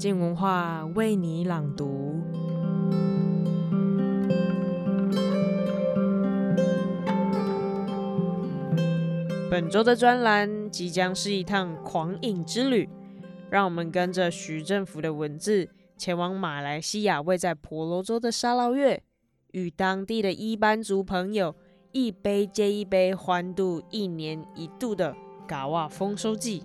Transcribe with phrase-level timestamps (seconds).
[0.00, 2.18] 静文化为你朗读。
[9.50, 12.88] 本周的专栏即将是一趟狂饮之旅，
[13.50, 15.68] 让我们跟着徐政府的文字，
[15.98, 19.02] 前往马来西亚位在婆罗洲的沙捞越，
[19.52, 21.54] 与当地的一班族朋友
[21.92, 25.14] 一杯接一杯欢度一年一度的
[25.46, 26.62] 嘎哇丰收季。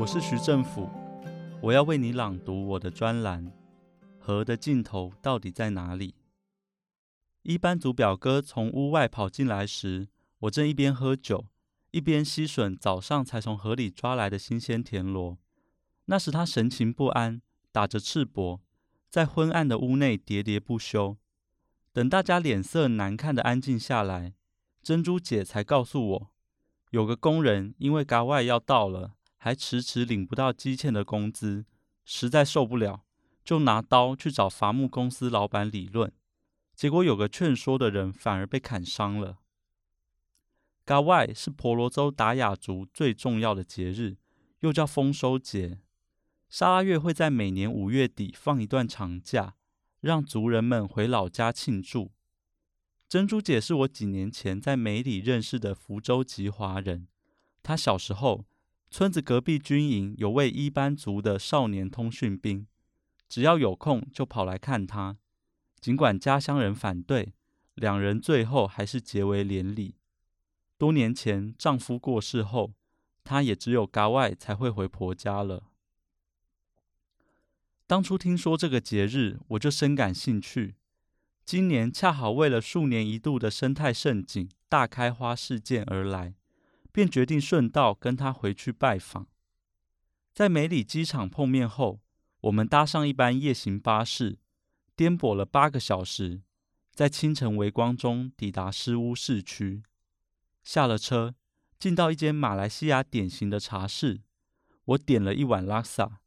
[0.00, 0.88] 我是徐政府，
[1.60, 3.44] 我要为你朗读我的专栏
[4.18, 6.12] 《河的尽头到底在哪里》。
[7.42, 10.08] 一班族表哥从屋外跑进来时，
[10.38, 11.44] 我正一边喝酒，
[11.90, 15.36] 一边吸吮早上才从河里抓来的新鲜田螺。
[16.06, 18.60] 那时他神情不安，打着赤膊，
[19.10, 21.18] 在昏暗的屋内喋喋不休。
[21.92, 24.32] 等大家脸色难看的安静下来，
[24.82, 26.30] 珍珠姐才告诉我，
[26.88, 29.16] 有个工人因为嘎外要到了。
[29.42, 31.64] 还迟迟领不到积欠的工资，
[32.04, 33.06] 实在受不了，
[33.42, 36.12] 就拿刀去找伐木公司老板理论。
[36.74, 39.38] 结果有个劝说的人反而被砍伤了。
[40.84, 44.18] 嘎哇是婆罗洲达雅族最重要的节日，
[44.58, 45.80] 又叫丰收节。
[46.50, 49.54] 沙拉月会在每年五月底放一段长假，
[50.00, 52.12] 让族人们回老家庆祝。
[53.08, 57.08] 珍珠姐是我几年前在梅里认识的福州籍华人，
[57.62, 58.44] 她小时候。
[58.90, 62.66] 村子隔壁军营有位伊班族的少年通讯兵，
[63.28, 65.16] 只要有空就跑来看他。
[65.80, 67.32] 尽管家乡人反对，
[67.74, 69.94] 两人最后还是结为连理。
[70.76, 72.72] 多年前丈夫过世后，
[73.22, 75.62] 她也只有嘎外才会回婆家了。
[77.86, 80.74] 当初听说这个节日，我就深感兴趣。
[81.44, 86.34] 今年恰好为了数年一度的生态盛景大开花事件而来。
[86.92, 89.26] 便决定顺道跟他回去拜访。
[90.32, 92.00] 在梅里机场碰面后，
[92.42, 94.38] 我们搭上一班夜行巴士，
[94.96, 96.42] 颠簸了八个小时，
[96.94, 99.82] 在清晨微光中抵达诗巫市区。
[100.62, 101.34] 下了车，
[101.78, 104.20] 进到一间马来西亚典型的茶室，
[104.84, 106.20] 我点了一碗拉萨，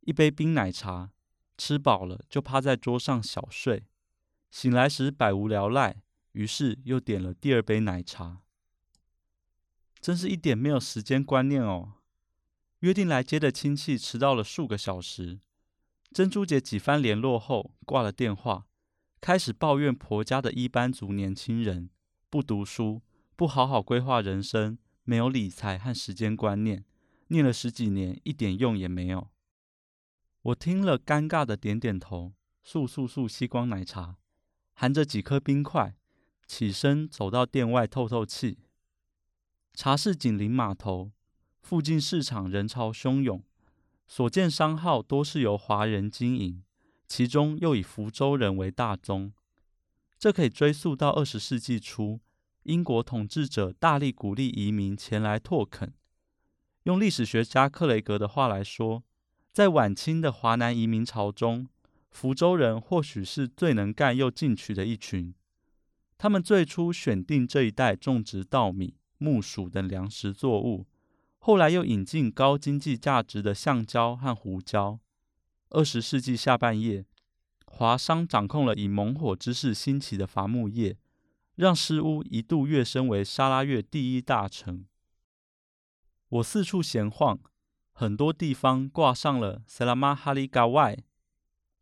[0.00, 1.10] 一杯冰奶茶，
[1.56, 3.84] 吃饱了就趴在桌上小睡。
[4.50, 6.02] 醒来时百无聊赖，
[6.32, 8.43] 于是又点了第二杯奶茶。
[10.04, 11.94] 真是一点没有时间观念哦！
[12.80, 15.40] 约定来接的亲戚迟到了数个小时，
[16.12, 18.66] 珍珠姐几番联络后挂了电话，
[19.22, 21.88] 开始抱怨婆家的一班族年轻人
[22.28, 23.00] 不读书、
[23.34, 26.84] 不好好规划人生、没有理财和时间观念，
[27.28, 29.30] 念了十几年一点用也没有。
[30.42, 34.18] 我听了尴尬的点点头，速速速吸光奶茶，
[34.74, 35.96] 含着几颗冰块，
[36.46, 38.58] 起身走到店外透透气。
[39.74, 41.10] 茶室紧邻码头，
[41.60, 43.42] 附近市场人潮汹涌，
[44.06, 46.62] 所见商号多是由华人经营，
[47.08, 49.32] 其中又以福州人为大宗。
[50.16, 52.20] 这可以追溯到二十世纪初，
[52.62, 55.92] 英国统治者大力鼓励移民前来拓垦。
[56.84, 59.02] 用历史学家克雷格的话来说，
[59.52, 61.68] 在晚清的华南移民潮中，
[62.12, 65.34] 福州人或许是最能干又进取的一群。
[66.16, 68.94] 他们最初选定这一带种植稻米。
[69.18, 70.86] 木薯等粮食作物，
[71.38, 74.98] 后来又引进高经济价值的橡胶和胡椒。
[75.70, 77.04] 二十世纪下半叶，
[77.66, 80.96] 华商掌控了以猛火之势兴起的伐木业，
[81.56, 84.86] 让诗巫一度跃升为沙拉越第一大城。
[86.28, 87.38] 我四处闲晃，
[87.92, 91.04] 很多地方挂上了 “Selama Hari g a w a i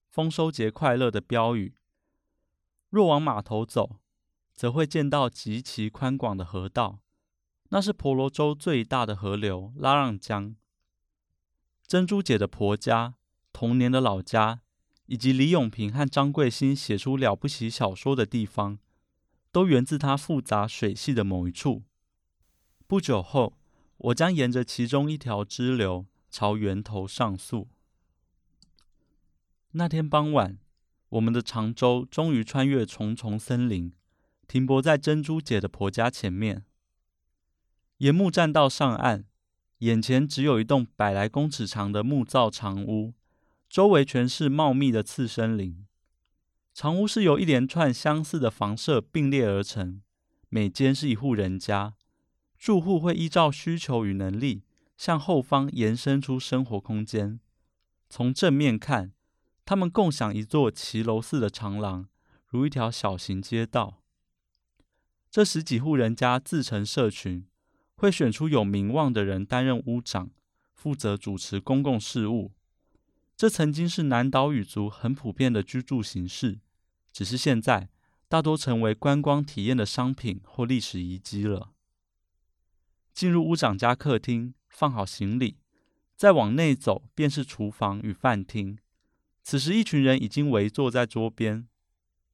[0.08, 1.74] 丰收节快乐的标语。
[2.88, 4.00] 若往码头走，
[4.52, 7.01] 则会见到极其宽广的河道。
[7.72, 10.54] 那是婆罗洲最大的河流拉让江。
[11.86, 13.14] 珍珠姐的婆家、
[13.50, 14.60] 童年的老家，
[15.06, 18.78] 以及李永平和张贵兴写出了不起小说的地方，
[19.50, 21.82] 都源自它复杂水系的某一处。
[22.86, 23.58] 不久后，
[23.96, 27.68] 我将沿着其中一条支流朝源头上溯。
[29.70, 30.58] 那天傍晚，
[31.08, 33.94] 我们的长舟终于穿越重重森林，
[34.46, 36.66] 停泊在珍珠姐的婆家前面。
[38.02, 39.26] 沿木栈道上岸，
[39.78, 43.14] 眼前只有一栋百来公尺长的木造长屋，
[43.68, 45.86] 周围全是茂密的次生林。
[46.74, 50.02] 长屋是由一连串相似的房舍并列而成，
[50.48, 51.94] 每间是一户人家，
[52.58, 54.64] 住户会依照需求与能力
[54.96, 57.38] 向后方延伸出生活空间。
[58.10, 59.12] 从正面看，
[59.64, 62.08] 他们共享一座骑楼似的长廊，
[62.48, 64.02] 如一条小型街道。
[65.30, 67.46] 这十几户人家自成社群，
[67.94, 70.30] 会选出有名望的人担任屋长，
[70.74, 72.52] 负责主持公共事务。
[73.36, 76.60] 这曾经是南岛语族很普遍的居住形式，
[77.12, 77.88] 只是现在
[78.28, 81.70] 大多成为观光体验的商品或历史遗迹了。
[83.12, 85.58] 进入屋长家客厅，放好行李，
[86.16, 88.78] 再往内走便是厨房与饭厅。
[89.42, 91.66] 此时，一群人已经围坐在桌边，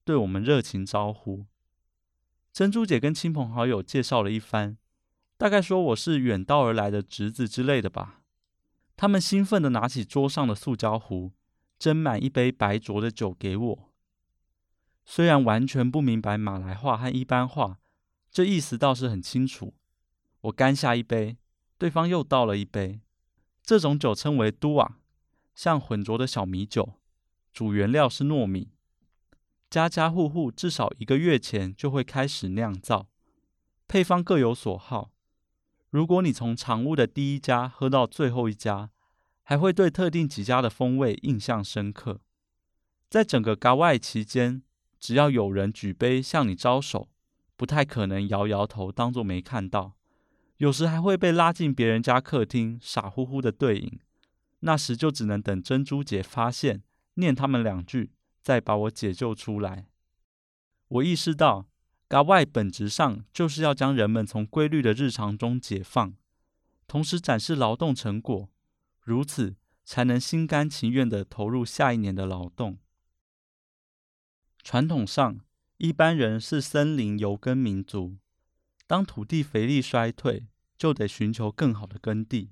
[0.04, 1.46] 对我们热情招呼。
[2.52, 4.76] 珍珠姐跟亲朋好友介绍了一番，
[5.38, 8.22] 大概说我是远道而来的侄子之类的吧。
[8.96, 11.32] 他们兴奋地拿起桌上的塑胶壶，
[11.78, 13.92] 斟满一杯白浊的酒给我。
[15.04, 17.78] 虽然完全不明白马来话和一般话，
[18.32, 19.74] 这意思倒是很清楚。
[20.40, 21.38] 我干下一杯，
[21.78, 23.00] 对方又倒了一杯。
[23.62, 24.98] 这种酒称为都瓦，
[25.54, 26.94] 像浑浊的小米酒，
[27.52, 28.72] 主原料是糯米。
[29.70, 33.06] 家家户户至少一个月前就会开始酿造，
[33.86, 35.12] 配方各有所好。
[35.90, 38.90] 如果你从常屋的第一家喝到最后一家，
[39.42, 42.20] 还会对特定几家的风味印象深刻。
[43.08, 44.62] 在整个嘎外期间，
[45.00, 47.08] 只要有人举杯向你招手，
[47.56, 49.94] 不太可能摇摇头当作没看到。
[50.58, 53.98] 有时还会被拉进别人家客厅，傻乎乎的对饮。
[54.60, 56.82] 那时就只能等珍珠姐发现，
[57.14, 58.12] 念他们两句。
[58.40, 59.88] 再把我解救出来。
[60.88, 61.67] 我意识到，
[62.08, 66.14] 嘎外本质上就是要将人们从规律的日常中解放，
[66.86, 68.48] 同时展示劳动成果，
[69.02, 72.78] 如此才能心甘情愿地投入下一年的劳动。
[74.62, 75.40] 传统上，
[75.76, 78.16] 一般人是森林游耕民族，
[78.86, 80.46] 当土地肥力衰退，
[80.78, 82.50] 就得寻求更好的耕地，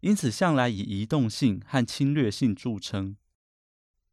[0.00, 3.16] 因此向来以移动性和侵略性著称。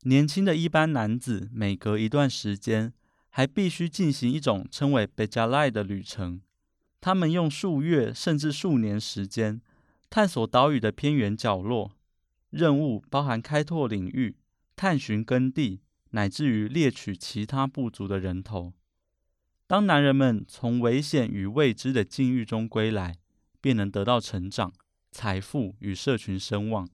[0.03, 2.93] 年轻的一般男子每隔一段时间，
[3.29, 6.41] 还必须进行一种称为 Bejali 的旅程。
[7.01, 9.61] 他们用数月甚至数年时间，
[10.09, 11.91] 探索岛屿的偏远角落。
[12.49, 14.35] 任务包含开拓领域、
[14.75, 15.81] 探寻耕地，
[16.11, 18.73] 乃至于猎取其他部族的人头。
[19.67, 23.17] 当男人们从危险与未知的境遇中归来，
[23.61, 24.73] 便能得到成长、
[25.11, 26.89] 财富与社群声望。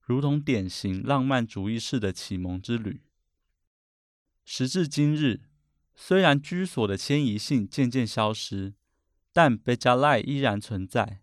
[0.00, 3.00] 如同典型浪漫主义式的启蒙之旅。
[4.44, 5.40] 时至今日，
[5.94, 8.74] 虽然居所的迁移性渐渐消失，
[9.32, 11.20] 但贝加莱依然存在，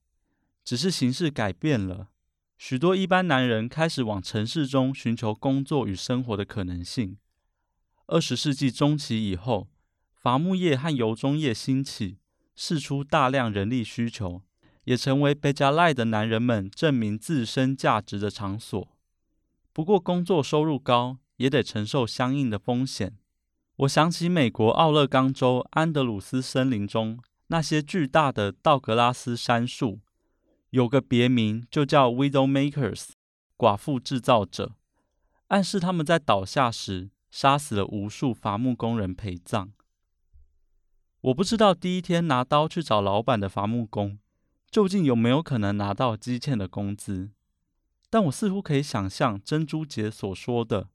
[0.63, 2.09] 只是形式改变了。
[2.57, 7.17] 许多一般男人开始往城市中寻求工作与生活的可能性。
[8.07, 9.67] 二十世纪中期以后，
[10.13, 12.19] 伐木业和油棕业兴起，
[12.55, 14.41] 释出大量人力需求。
[14.85, 18.97] 也成为贝加莱的男人们证明自身价值的场所。
[19.71, 23.15] 不过，工作收入高，也得承受相应的风险。
[23.81, 30.01] 我想起美国奥勒冈州安德鲁斯森林中那些巨大的道格拉斯杉树，
[30.69, 33.13] 有个别名就叫 “Widow Makers”
[33.57, 34.73] 寡妇制造者，
[35.47, 39.71] 暗示他们在倒下时杀死了无数伐木工人陪葬。
[41.21, 44.19] 我不知道第一天拿刀去找老板的伐木工。
[44.69, 47.31] 究竟有没有可能拿到积欠的工资？
[48.11, 50.87] 但我似乎可以想象珍珠姐所说的“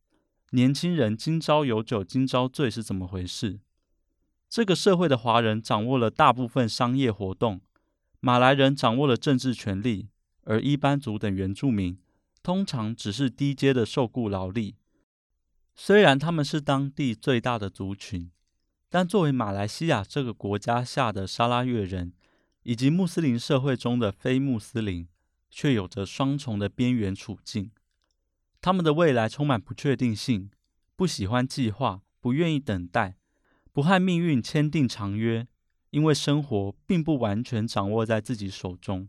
[0.50, 3.60] 年轻人今朝有酒今朝醉”是怎么回事。
[4.48, 7.60] 这个社会的华人掌握了大部分商业活动，
[8.20, 10.08] 马来人掌握了政治权力，
[10.44, 11.98] 而一般族等原住民
[12.42, 14.76] 通常只是低阶的受雇劳力。
[15.74, 18.30] 虽然他们是当地最大的族群，
[18.88, 22.12] 但作为马来西亚这个国家下的沙拉越人。
[22.68, 25.06] 以及穆斯林社会中的非穆斯林，
[25.48, 27.70] 却有着双重的边缘处境。
[28.66, 30.50] 他们的未来充满不确定性，
[30.96, 33.16] 不喜欢计划，不愿意等待，
[33.70, 35.46] 不和命运签订长约，
[35.90, 39.08] 因为生活并不完全掌握在自己手中。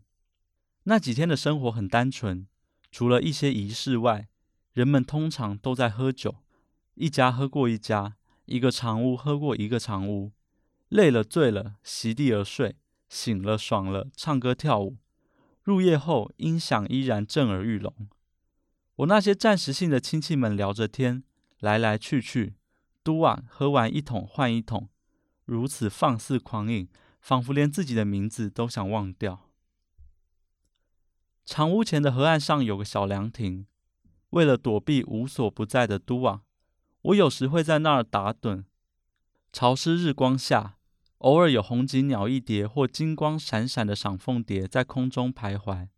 [0.84, 2.46] 那几天的生活很单纯，
[2.92, 4.28] 除了一些仪式外，
[4.74, 6.36] 人们通常都在喝酒，
[6.94, 10.30] 一家喝过一家，一个长屋喝过一个长屋，
[10.88, 12.76] 累了醉了，席地而睡。
[13.08, 14.98] 醒了，爽了，唱歌跳舞。
[15.64, 17.92] 入夜后，音响依然震耳欲聋。
[18.98, 21.22] 我那些暂时性的亲戚们聊着天，
[21.60, 22.54] 来来去去，
[23.02, 24.88] 都晚喝完一桶换一桶，
[25.44, 26.88] 如此放肆狂饮，
[27.20, 29.50] 仿佛连自己的名字都想忘掉。
[31.44, 33.66] 长屋前的河岸上有个小凉亭，
[34.30, 36.40] 为了躲避无所不在的都晚，
[37.02, 38.64] 我有时会在那儿打盹。
[39.52, 40.74] 潮湿日光下。
[41.18, 45.88] 偶尔有红颈鸟一蝶或金光闪闪的赏凤蝶在空中徘徊，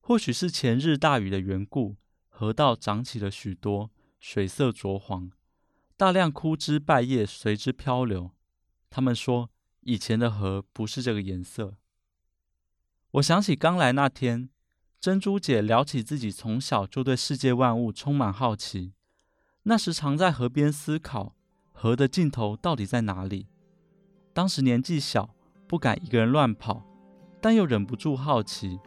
[0.00, 1.96] 或许是前日大雨的缘故，
[2.38, 3.90] 河道涨起了许多，
[4.20, 5.30] 水色浊黄，
[5.96, 8.32] 大量枯枝败叶随之漂流。
[8.90, 9.48] 他们说，
[9.80, 11.78] 以前的河不是这个颜色。
[13.12, 14.50] 我想起刚来那天，
[15.00, 18.92] 珍珠姐聊起自己从小就对世界万物充满好奇，
[19.62, 21.34] 那时常在河边思考，
[21.72, 23.48] 河的尽头到底在哪里？
[24.34, 25.34] 当时年纪小，
[25.66, 26.84] 不敢一个人乱跑，
[27.40, 28.78] 但又忍不住好奇。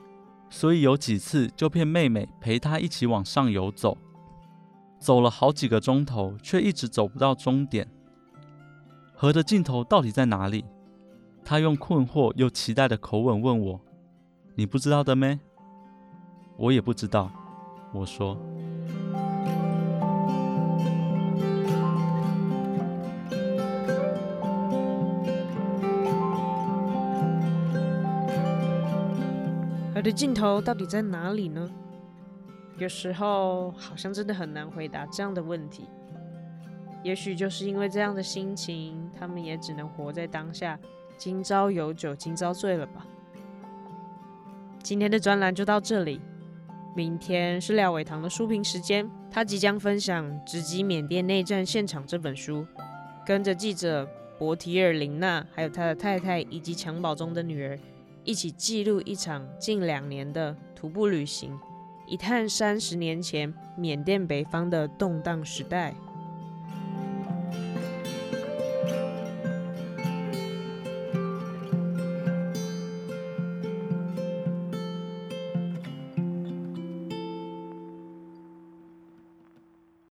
[0.50, 3.98] 所以有几次就骗妹妹陪她一起往上游走，
[5.00, 7.88] 走了好几个钟头，却一直走不到终点。
[9.14, 10.66] 河的尽头到底在哪里？
[11.44, 13.82] 她用困惑又期待的口吻问我
[14.56, 15.40] ：“你不知道的咩？”
[16.58, 17.32] 我也不知道，
[17.94, 18.38] 我说。
[30.00, 31.70] 我的尽头到底在哪里呢？
[32.78, 35.90] 有时候好像真的很难回答这样的问题。
[37.04, 40.80] 也许就是因为这样的心情，他们也只能活在当下，
[41.18, 43.06] 今朝有酒今朝醉了吧。
[44.82, 46.22] 今天的专栏就到这里，
[46.96, 52.66] 明天是廖伟棠的书评时间，他即将分享《直击缅甸内战现场》这本书，
[53.26, 57.78] 跟着记者博提尔林娜，还有他的太太以及襁褓中的女儿。
[58.24, 61.58] 一起记录一场近两年的徒步旅行，
[62.06, 65.96] 一探三十年前缅甸北方的动荡时代。